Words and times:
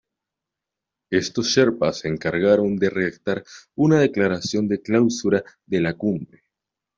Estos 1.11 1.45
sherpas 1.49 1.99
se 1.99 2.07
encargaron 2.07 2.75
de 2.75 2.89
redactar 2.89 3.43
una 3.75 3.99
declaración 3.99 4.67
de 4.67 4.81
clausura 4.81 5.43
de 5.67 5.79
la 5.79 5.93
cumbre. 5.93 6.43